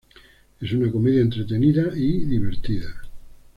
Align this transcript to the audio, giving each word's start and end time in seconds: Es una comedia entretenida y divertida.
Es 0.59 0.71
una 0.73 0.91
comedia 0.91 1.21
entretenida 1.21 1.95
y 1.95 2.25
divertida. 2.25 2.87